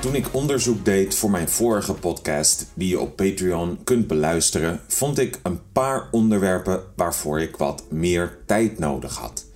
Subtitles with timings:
[0.00, 5.18] Toen ik onderzoek deed voor mijn vorige podcast, die je op Patreon kunt beluisteren, vond
[5.18, 9.46] ik een paar onderwerpen waarvoor ik wat meer tijd nodig had.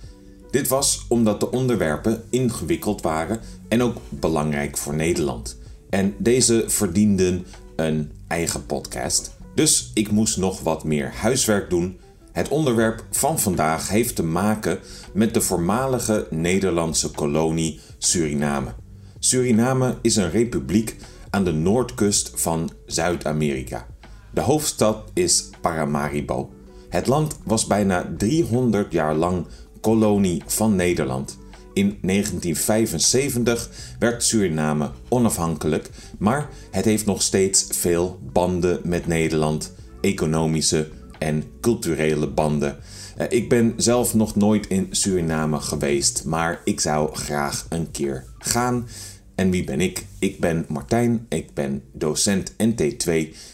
[0.51, 5.57] Dit was omdat de onderwerpen ingewikkeld waren en ook belangrijk voor Nederland.
[5.89, 9.31] En deze verdienden een eigen podcast.
[9.55, 11.99] Dus ik moest nog wat meer huiswerk doen.
[12.31, 14.79] Het onderwerp van vandaag heeft te maken
[15.13, 18.82] met de voormalige Nederlandse kolonie Suriname.
[19.25, 20.95] Suriname is een republiek
[21.29, 23.87] aan de noordkust van Zuid-Amerika.
[24.33, 26.49] De hoofdstad is Paramaribo.
[26.89, 29.45] Het land was bijna 300 jaar lang
[29.81, 31.37] kolonie van Nederland.
[31.73, 40.89] In 1975 werd Suriname onafhankelijk, maar het heeft nog steeds veel banden met Nederland, economische
[41.19, 42.77] en culturele banden.
[43.17, 48.25] Eh, ik ben zelf nog nooit in Suriname geweest, maar ik zou graag een keer
[48.37, 48.87] gaan.
[49.35, 50.05] En wie ben ik?
[50.23, 53.11] Ik ben Martijn, ik ben docent NT2.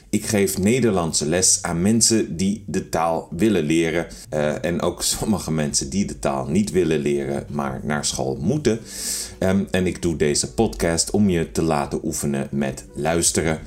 [0.09, 4.07] Ik geef Nederlandse les aan mensen die de taal willen leren.
[4.33, 8.79] Uh, en ook sommige mensen die de taal niet willen leren, maar naar school moeten.
[9.39, 13.59] Um, en ik doe deze podcast om je te laten oefenen met luisteren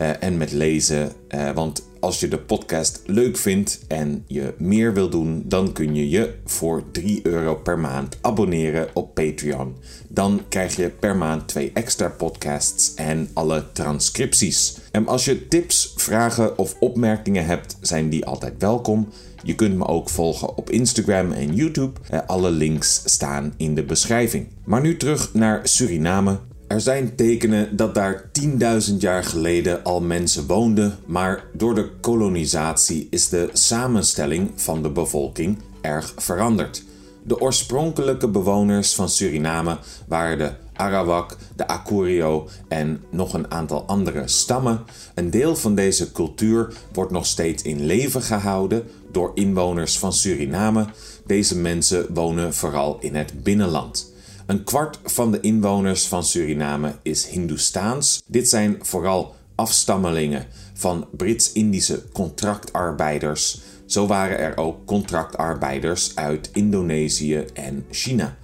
[0.00, 1.12] uh, en met lezen.
[1.28, 5.94] Uh, want als je de podcast leuk vindt en je meer wil doen, dan kun
[5.94, 9.76] je je voor 3 euro per maand abonneren op Patreon.
[10.08, 12.47] Dan krijg je per maand twee extra podcasts
[12.94, 14.78] en alle transcripties.
[14.90, 19.08] En als je tips, vragen of opmerkingen hebt, zijn die altijd welkom.
[19.42, 22.00] Je kunt me ook volgen op Instagram en YouTube.
[22.10, 24.46] Eh, alle links staan in de beschrijving.
[24.64, 26.38] Maar nu terug naar Suriname.
[26.66, 33.06] Er zijn tekenen dat daar 10.000 jaar geleden al mensen woonden, maar door de kolonisatie
[33.10, 36.84] is de samenstelling van de bevolking erg veranderd.
[37.22, 44.28] De oorspronkelijke bewoners van Suriname waren de Arawak, de Akurio en nog een aantal andere
[44.28, 44.84] stammen.
[45.14, 50.86] Een deel van deze cultuur wordt nog steeds in leven gehouden door inwoners van Suriname.
[51.26, 54.12] Deze mensen wonen vooral in het binnenland.
[54.46, 58.22] Een kwart van de inwoners van Suriname is Hindoestaans.
[58.26, 63.60] Dit zijn vooral afstammelingen van Brits-Indische contractarbeiders.
[63.86, 68.36] Zo waren er ook contractarbeiders uit Indonesië en China.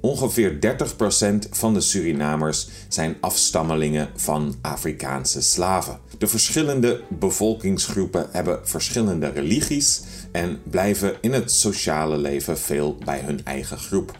[0.00, 5.98] Ongeveer 30% van de Surinamers zijn afstammelingen van Afrikaanse slaven.
[6.18, 13.44] De verschillende bevolkingsgroepen hebben verschillende religies en blijven in het sociale leven veel bij hun
[13.44, 14.16] eigen groep.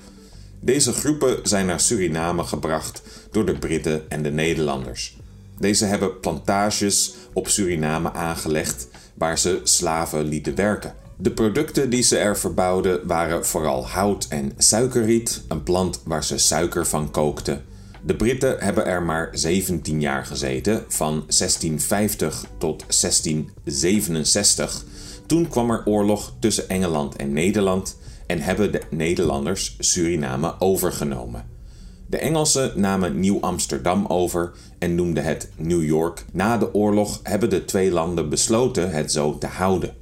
[0.61, 5.17] Deze groepen zijn naar Suriname gebracht door de Britten en de Nederlanders.
[5.59, 10.95] Deze hebben plantages op Suriname aangelegd waar ze slaven lieten werken.
[11.21, 16.39] De producten die ze er verbouwden waren vooral hout en suikerriet, een plant waar ze
[16.39, 17.65] suiker van kookten.
[18.03, 24.85] De Britten hebben er maar 17 jaar gezeten, van 1650 tot 1667.
[25.27, 31.45] Toen kwam er oorlog tussen Engeland en Nederland en hebben de Nederlanders Suriname overgenomen.
[32.07, 36.25] De Engelsen namen Nieuw-Amsterdam over en noemden het New York.
[36.33, 39.98] Na de oorlog hebben de twee landen besloten het zo te houden.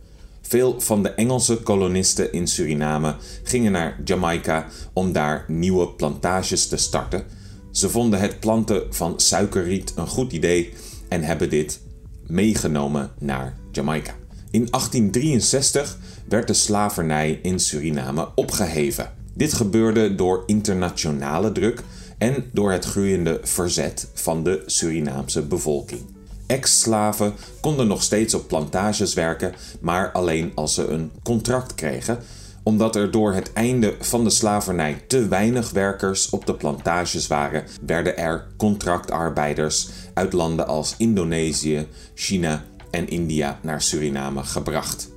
[0.48, 6.76] Veel van de Engelse kolonisten in Suriname gingen naar Jamaica om daar nieuwe plantages te
[6.76, 7.24] starten.
[7.70, 10.72] Ze vonden het planten van suikerriet een goed idee
[11.08, 11.80] en hebben dit
[12.26, 14.14] meegenomen naar Jamaica.
[14.50, 15.98] In 1863
[16.28, 19.12] werd de slavernij in Suriname opgeheven.
[19.34, 21.82] Dit gebeurde door internationale druk
[22.18, 26.15] en door het groeiende verzet van de Surinaamse bevolking.
[26.46, 32.18] Ex-slaven konden nog steeds op plantages werken, maar alleen als ze een contract kregen,
[32.62, 37.64] omdat er door het einde van de slavernij te weinig werkers op de plantages waren,
[37.86, 45.08] werden er contractarbeiders uit landen als Indonesië, China en India naar Suriname gebracht.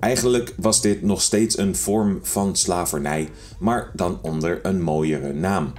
[0.00, 5.72] Eigenlijk was dit nog steeds een vorm van slavernij, maar dan onder een mooiere naam.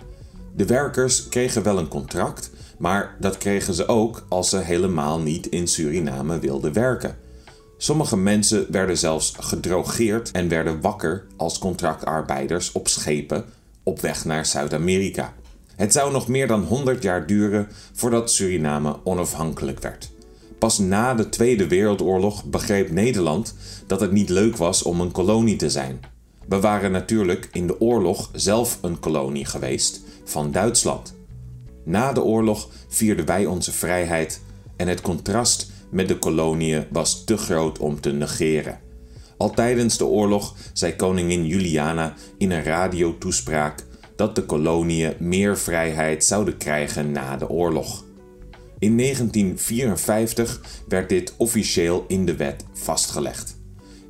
[0.55, 2.51] De werkers kregen wel een contract,
[2.81, 7.17] maar dat kregen ze ook als ze helemaal niet in Suriname wilden werken.
[7.77, 13.45] Sommige mensen werden zelfs gedrogeerd en werden wakker als contractarbeiders op schepen
[13.83, 15.33] op weg naar Zuid-Amerika.
[15.75, 20.11] Het zou nog meer dan 100 jaar duren voordat Suriname onafhankelijk werd.
[20.59, 23.55] Pas na de Tweede Wereldoorlog begreep Nederland
[23.87, 25.99] dat het niet leuk was om een kolonie te zijn.
[26.47, 31.19] We waren natuurlijk in de oorlog zelf een kolonie geweest van Duitsland.
[31.83, 34.41] Na de oorlog vierden wij onze vrijheid
[34.75, 38.79] en het contrast met de koloniën was te groot om te negeren.
[39.37, 43.85] Al tijdens de oorlog zei koningin Juliana in een radiotoespraak
[44.15, 48.03] dat de koloniën meer vrijheid zouden krijgen na de oorlog.
[48.79, 53.59] In 1954 werd dit officieel in de wet vastgelegd.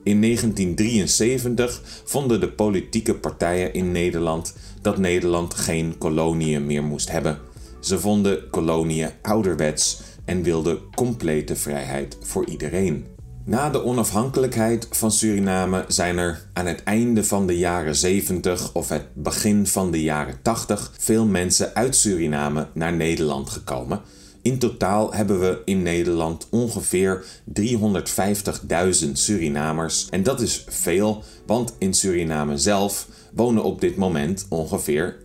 [0.04, 7.40] In 1973 vonden de politieke partijen in Nederland dat Nederland geen koloniën meer moest hebben.
[7.82, 13.06] Ze vonden koloniën ouderwets en wilden complete vrijheid voor iedereen.
[13.46, 18.90] Na de onafhankelijkheid van Suriname zijn er aan het einde van de jaren 70 of
[18.90, 24.02] het begin van de jaren 80 veel mensen uit Suriname naar Nederland gekomen.
[24.42, 27.26] In totaal hebben we in Nederland ongeveer
[27.60, 30.08] 350.000 Surinamers.
[30.10, 35.18] En dat is veel, want in Suriname zelf wonen op dit moment ongeveer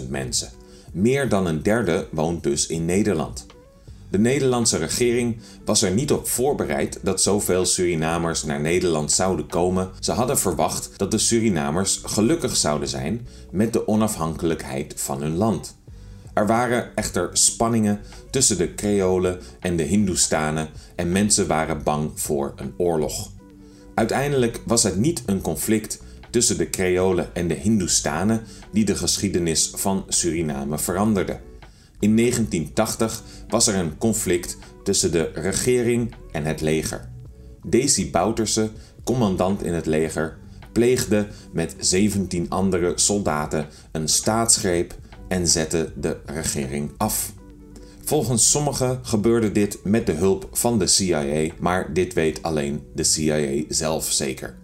[0.00, 0.59] 600.000 mensen.
[0.92, 3.46] Meer dan een derde woont dus in Nederland.
[4.10, 9.90] De Nederlandse regering was er niet op voorbereid dat zoveel Surinamers naar Nederland zouden komen.
[10.00, 15.78] Ze hadden verwacht dat de Surinamers gelukkig zouden zijn met de onafhankelijkheid van hun land.
[16.34, 18.00] Er waren echter spanningen
[18.30, 23.30] tussen de Creolen en de Hindoestanen en mensen waren bang voor een oorlog.
[23.94, 28.42] Uiteindelijk was het niet een conflict tussen de Creolen en de Hindoestanen
[28.72, 31.40] die de geschiedenis van Suriname veranderde.
[31.98, 37.08] In 1980 was er een conflict tussen de regering en het leger.
[37.66, 38.70] Desi Bouterse,
[39.04, 40.38] commandant in het leger,
[40.72, 44.94] pleegde met 17 andere soldaten een staatsgreep
[45.28, 47.32] en zette de regering af.
[48.04, 53.04] Volgens sommigen gebeurde dit met de hulp van de CIA, maar dit weet alleen de
[53.04, 54.58] CIA zelf zeker.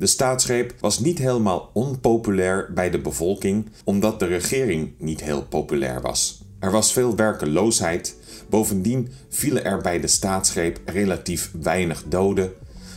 [0.00, 6.00] De staatsgreep was niet helemaal onpopulair bij de bevolking, omdat de regering niet heel populair
[6.00, 6.42] was.
[6.58, 8.16] Er was veel werkeloosheid,
[8.48, 12.52] bovendien vielen er bij de staatsgreep relatief weinig doden.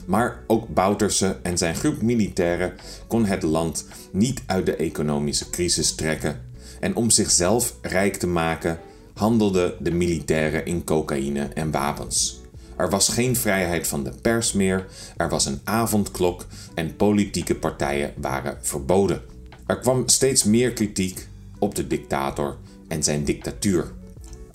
[0.05, 2.73] Maar ook Bouterse en zijn groep militairen
[3.07, 6.41] kon het land niet uit de economische crisis trekken.
[6.79, 8.79] En om zichzelf rijk te maken,
[9.13, 12.42] handelden de militairen in cocaïne en wapens.
[12.77, 14.87] Er was geen vrijheid van de pers meer,
[15.17, 19.21] er was een avondklok en politieke partijen waren verboden.
[19.65, 21.27] Er kwam steeds meer kritiek
[21.59, 23.91] op de dictator en zijn dictatuur.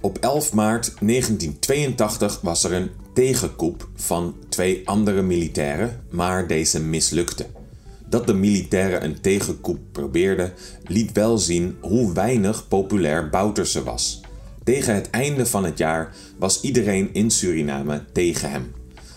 [0.01, 7.47] Op 11 maart 1982 was er een tegenkoep van twee andere militairen, maar deze mislukte.
[8.09, 10.53] Dat de militairen een tegenkoep probeerden,
[10.85, 14.21] liet wel zien hoe weinig populair Bouterse was.
[14.69, 18.73] Tegen het einde van het jaar was iedereen in Suriname tegen hem.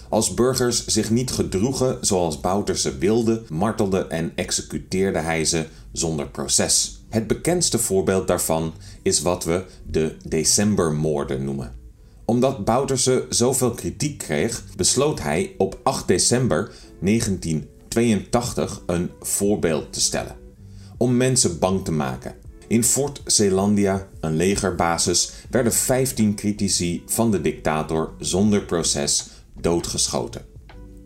[0.10, 7.04] Als burgers zich niet gedroegen zoals Bouterse wilde, martelde en executeerde hij ze zonder proces.
[7.10, 11.74] Het bekendste voorbeeld daarvan is wat we de decembermoorden noemen.
[12.26, 20.36] Omdat Bouterse zoveel kritiek kreeg, besloot hij op 8 december 1982 een voorbeeld te stellen.
[20.98, 22.41] Om mensen bang te maken.
[22.72, 29.28] In Fort Zeelandia, een legerbasis, werden 15 critici van de dictator zonder proces
[29.60, 30.46] doodgeschoten.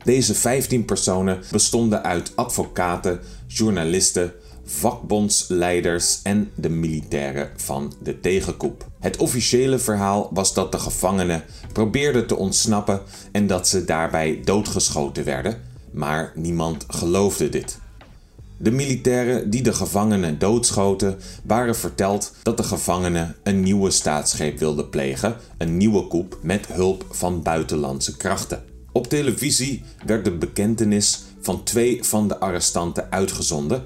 [0.03, 4.33] Deze 15 personen bestonden uit advocaten, journalisten,
[4.65, 8.88] vakbondsleiders en de militairen van de tegenkoep.
[9.00, 13.01] Het officiële verhaal was dat de gevangenen probeerden te ontsnappen
[13.31, 17.83] en dat ze daarbij doodgeschoten werden, maar niemand geloofde dit.
[18.57, 24.89] De militairen die de gevangenen doodschoten waren verteld dat de gevangenen een nieuwe staatsgreep wilden
[24.89, 28.63] plegen, een nieuwe koep met hulp van buitenlandse krachten.
[28.91, 33.84] Op televisie werd de bekentenis van twee van de arrestanten uitgezonden,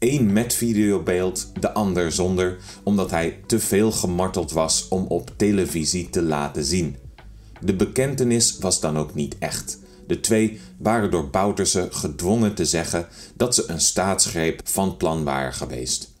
[0.00, 6.10] Eén met videobeeld, de ander zonder, omdat hij te veel gemarteld was om op televisie
[6.10, 6.96] te laten zien.
[7.60, 9.78] De bekentenis was dan ook niet echt.
[10.10, 15.52] De twee waren door Bouterse gedwongen te zeggen dat ze een staatsgreep van plan waren
[15.52, 16.12] geweest.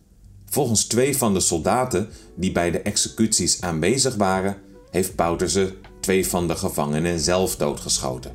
[0.46, 4.56] Volgens twee van de soldaten die bij de executies aanwezig waren,
[4.90, 8.32] heeft Bouterse twee van de gevangenen zelf doodgeschoten.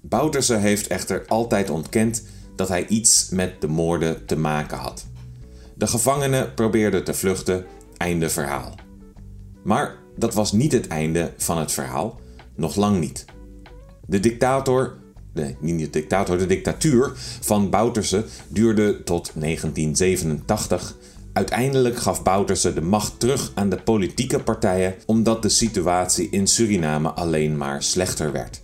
[0.00, 2.22] Bouterse heeft echter altijd ontkend
[2.56, 5.06] dat hij iets met de moorden te maken had.
[5.74, 7.64] De gevangenen probeerden te vluchten,
[7.96, 8.74] einde verhaal.
[9.62, 12.20] Maar dat was niet het einde van het verhaal,
[12.54, 13.24] nog lang niet.
[14.06, 14.94] De dictator,
[15.32, 20.96] nee, niet de dictator, de dictatuur van Bouterse duurde tot 1987.
[21.32, 27.08] Uiteindelijk gaf Bouterse de macht terug aan de politieke partijen omdat de situatie in Suriname
[27.08, 28.62] alleen maar slechter werd.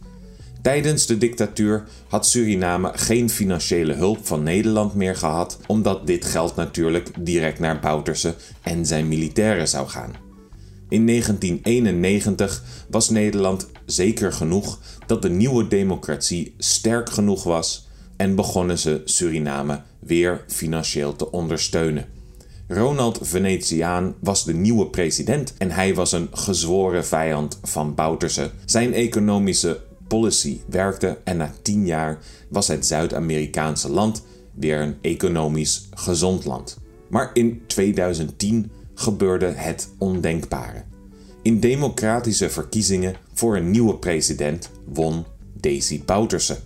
[0.62, 6.56] Tijdens de dictatuur had Suriname geen financiële hulp van Nederland meer gehad, omdat dit geld
[6.56, 10.12] natuurlijk direct naar Bouterse en zijn militairen zou gaan.
[10.88, 18.78] In 1991 was Nederland zeker genoeg dat de nieuwe democratie sterk genoeg was en begonnen
[18.78, 22.06] ze Suriname weer financieel te ondersteunen.
[22.68, 28.50] Ronald Venetiaan was de nieuwe president en hij was een gezworen vijand van Bouterse.
[28.64, 32.18] Zijn economische policy werkte en na tien jaar
[32.48, 34.22] was het Zuid-Amerikaanse land
[34.54, 36.78] weer een economisch gezond land.
[37.08, 40.84] Maar in 2010 gebeurde het ondenkbare.
[41.42, 45.24] In democratische verkiezingen voor een nieuwe president won
[45.60, 46.58] Desi Bouterse.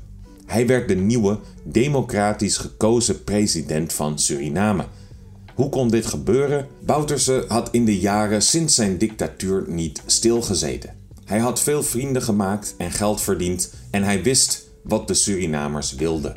[0.47, 4.85] Hij werd de nieuwe democratisch gekozen president van Suriname.
[5.54, 6.66] Hoe kon dit gebeuren?
[6.81, 10.97] Bouterse had in de jaren sinds zijn dictatuur niet stilgezeten.
[11.25, 16.37] Hij had veel vrienden gemaakt en geld verdiend en hij wist wat de Surinamers wilden.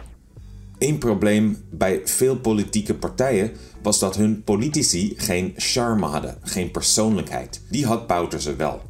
[0.78, 3.52] Een probleem bij veel politieke partijen
[3.82, 7.62] was dat hun politici geen charme hadden, geen persoonlijkheid.
[7.70, 8.87] Die had Bouterse wel.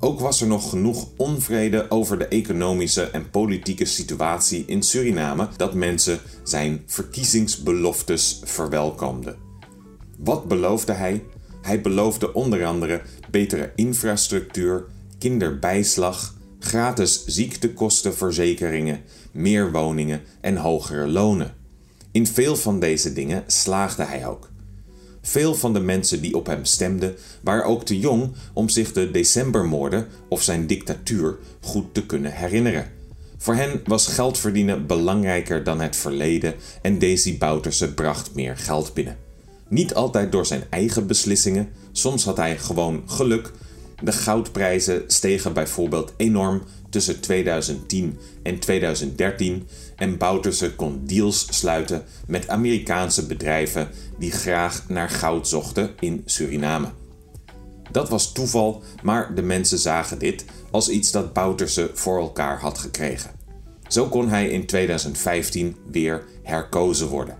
[0.00, 5.74] Ook was er nog genoeg onvrede over de economische en politieke situatie in Suriname dat
[5.74, 9.36] mensen zijn verkiezingsbeloftes verwelkomden.
[10.18, 11.24] Wat beloofde hij?
[11.62, 14.84] Hij beloofde onder andere betere infrastructuur,
[15.18, 19.00] kinderbijslag, gratis ziektekostenverzekeringen,
[19.32, 21.54] meer woningen en hogere lonen.
[22.12, 24.50] In veel van deze dingen slaagde hij ook.
[25.28, 29.10] Veel van de mensen die op hem stemden waren ook te jong om zich de
[29.10, 32.90] decembermoorden of zijn dictatuur goed te kunnen herinneren.
[33.36, 38.94] Voor hen was geld verdienen belangrijker dan het verleden en Daisy Bouterse bracht meer geld
[38.94, 39.16] binnen.
[39.68, 43.52] Niet altijd door zijn eigen beslissingen, soms had hij gewoon geluk.
[44.02, 52.48] De goudprijzen stegen bijvoorbeeld enorm tussen 2010 en 2013 en Bouterse kon deals sluiten met
[52.48, 53.88] Amerikaanse bedrijven
[54.18, 56.88] die graag naar goud zochten in Suriname.
[57.90, 62.78] Dat was toeval, maar de mensen zagen dit als iets dat Bouterse voor elkaar had
[62.78, 63.30] gekregen.
[63.88, 67.36] Zo kon hij in 2015 weer herkozen worden.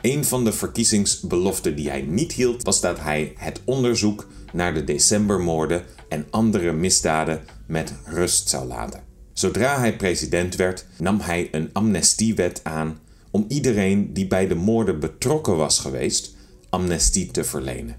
[0.00, 4.84] Een van de verkiezingsbeloften die hij niet hield was dat hij het onderzoek naar de
[4.84, 9.02] decembermoorden en andere misdaden met rust zou laten.
[9.32, 12.98] Zodra hij president werd, nam hij een amnestiewet aan
[13.30, 16.34] om iedereen die bij de moorden betrokken was geweest,
[16.70, 17.96] amnestie te verlenen.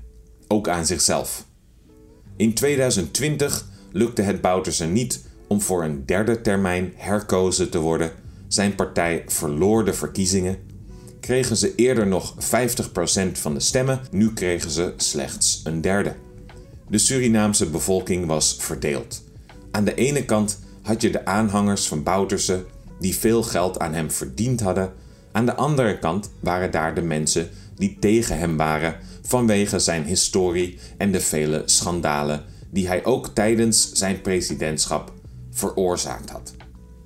[0.47, 1.45] Ook aan zichzelf.
[2.35, 8.11] In 2020 lukte het Bouterse niet om voor een derde termijn herkozen te worden.
[8.47, 10.57] Zijn partij verloor de verkiezingen.
[11.19, 16.15] Kregen ze eerder nog 50% van de stemmen, nu kregen ze slechts een derde.
[16.89, 19.23] De Surinaamse bevolking was verdeeld.
[19.71, 22.65] Aan de ene kant had je de aanhangers van Bouterse
[22.99, 24.93] die veel geld aan hem verdiend hadden.
[25.31, 30.77] Aan de andere kant waren daar de mensen die tegen hem waren vanwege zijn historie
[30.97, 35.13] en de vele schandalen die hij ook tijdens zijn presidentschap
[35.51, 36.53] veroorzaakt had.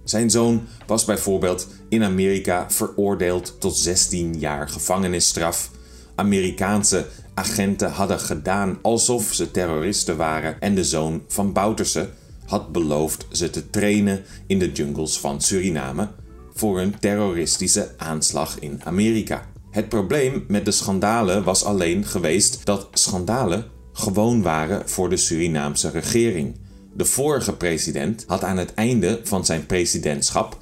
[0.04, 5.72] Zijn zoon was bijvoorbeeld in Amerika veroordeeld tot 16 jaar gevangenisstraf.
[6.16, 12.10] Amerikaanse agenten hadden gedaan alsof ze terroristen waren en de zoon van Bouterse
[12.46, 16.08] had beloofd ze te trainen in de jungles van Suriname
[16.54, 19.46] voor een terroristische aanslag in Amerika.
[19.72, 25.90] Het probleem met de schandalen was alleen geweest dat schandalen gewoon waren voor de Surinaamse
[25.90, 26.56] regering.
[26.94, 30.58] De vorige president had aan het einde van zijn presidentschap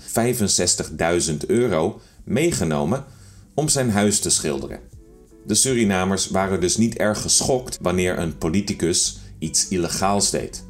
[1.30, 3.06] 65.000 euro meegenomen
[3.54, 4.91] om zijn huis te schilderen.
[5.46, 10.64] De Surinamers waren dus niet erg geschokt wanneer een politicus iets illegaals deed.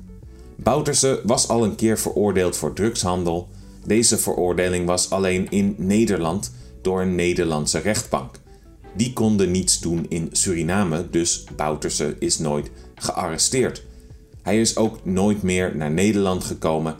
[0.56, 3.50] Bouterse was al een keer veroordeeld voor drugshandel.
[3.86, 6.52] Deze veroordeling was alleen in Nederland
[6.82, 8.36] door een Nederlandse rechtbank.
[8.94, 13.84] Die konden niets doen in Suriname, dus Bouterse is nooit gearresteerd.
[14.42, 16.96] Hij is ook nooit meer naar Nederland gekomen,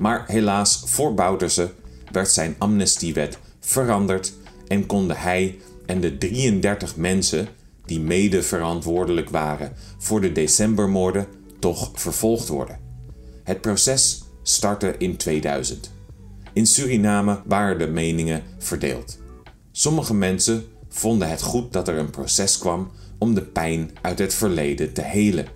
[0.00, 1.70] maar helaas voor Bouterse
[2.12, 4.32] werd zijn amnestiewet veranderd
[4.68, 5.58] en konden hij
[5.90, 7.48] en de 33 mensen
[7.84, 11.26] die mede verantwoordelijk waren voor de decembermoorden
[11.58, 12.78] toch vervolgd worden.
[13.44, 15.90] Het proces startte in 2000.
[16.52, 19.18] In Suriname waren de meningen verdeeld.
[19.72, 24.34] Sommige mensen vonden het goed dat er een proces kwam om de pijn uit het
[24.34, 25.46] verleden te helen.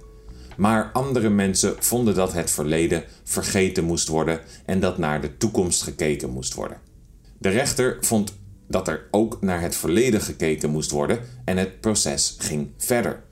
[0.56, 5.82] Maar andere mensen vonden dat het verleden vergeten moest worden en dat naar de toekomst
[5.82, 6.78] gekeken moest worden.
[7.38, 12.37] De rechter vond dat er ook naar het verleden gekeken moest worden en het proces
[12.38, 13.23] ging verder.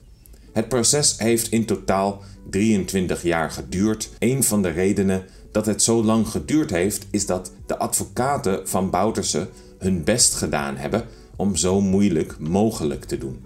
[0.52, 4.10] Het proces heeft in totaal 23 jaar geduurd.
[4.18, 8.90] Een van de redenen dat het zo lang geduurd heeft, is dat de advocaten van
[8.90, 9.48] Bouterse
[9.78, 11.04] hun best gedaan hebben
[11.36, 13.44] om zo moeilijk mogelijk te doen.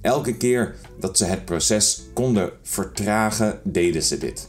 [0.00, 4.48] Elke keer dat ze het proces konden vertragen, deden ze dit.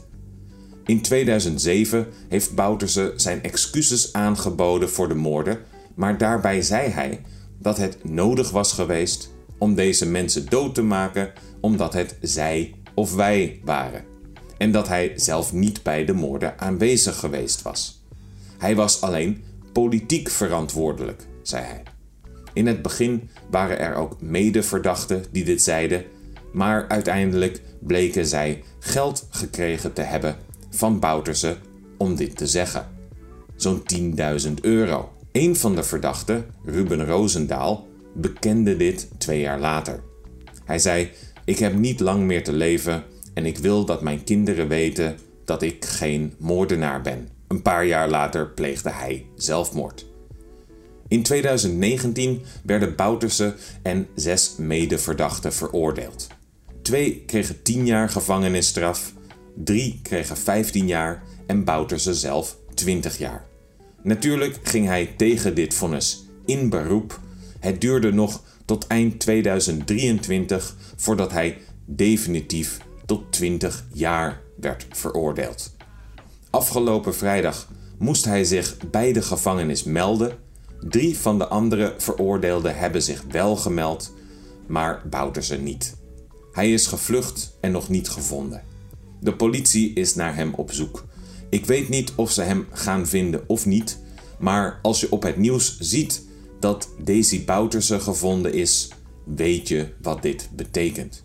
[0.84, 5.58] In 2007 heeft Bouterse zijn excuses aangeboden voor de moorden,
[6.00, 7.20] maar daarbij zei hij
[7.58, 13.14] dat het nodig was geweest om deze mensen dood te maken omdat het zij of
[13.14, 14.04] wij waren.
[14.58, 18.04] En dat hij zelf niet bij de moorden aanwezig geweest was.
[18.58, 19.42] Hij was alleen
[19.72, 21.82] politiek verantwoordelijk, zei hij.
[22.52, 26.04] In het begin waren er ook medeverdachten die dit zeiden,
[26.52, 30.36] maar uiteindelijk bleken zij geld gekregen te hebben
[30.70, 31.56] van Bouterse
[31.98, 32.88] om dit te zeggen.
[33.56, 33.82] Zo'n
[34.46, 35.18] 10.000 euro.
[35.32, 40.02] Een van de verdachten, Ruben Roosendaal, bekende dit twee jaar later.
[40.64, 41.10] Hij zei:
[41.44, 45.62] Ik heb niet lang meer te leven en ik wil dat mijn kinderen weten dat
[45.62, 47.28] ik geen moordenaar ben.
[47.48, 50.06] Een paar jaar later pleegde hij zelfmoord.
[51.08, 56.26] In 2019 werden Bouterse en zes medeverdachten veroordeeld.
[56.82, 59.12] Twee kregen 10 jaar gevangenisstraf,
[59.54, 63.49] drie kregen 15 jaar en Bouterse zelf 20 jaar.
[64.02, 67.20] Natuurlijk ging hij tegen dit vonnis in beroep.
[67.58, 75.76] Het duurde nog tot eind 2023 voordat hij definitief tot 20 jaar werd veroordeeld.
[76.50, 80.38] Afgelopen vrijdag moest hij zich bij de gevangenis melden.
[80.80, 84.12] Drie van de andere veroordeelden hebben zich wel gemeld,
[84.66, 85.96] maar Bouterse niet.
[86.52, 88.62] Hij is gevlucht en nog niet gevonden.
[89.20, 91.04] De politie is naar hem op zoek.
[91.50, 93.98] Ik weet niet of ze hem gaan vinden of niet,
[94.38, 96.22] maar als je op het nieuws ziet
[96.60, 98.88] dat Daisy Bouterse gevonden is,
[99.24, 101.24] weet je wat dit betekent.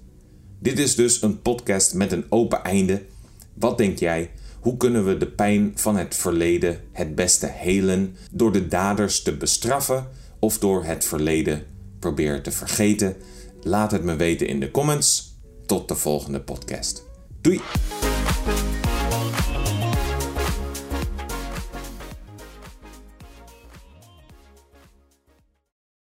[0.59, 3.05] Dit is dus een podcast met een open einde.
[3.53, 4.31] Wat denk jij?
[4.59, 9.37] Hoe kunnen we de pijn van het verleden het beste helen door de daders te
[9.37, 10.07] bestraffen
[10.39, 11.63] of door het verleden
[11.99, 13.15] proberen te vergeten?
[13.61, 15.33] Laat het me weten in de comments.
[15.65, 17.03] Tot de volgende podcast.
[17.41, 17.61] Doei!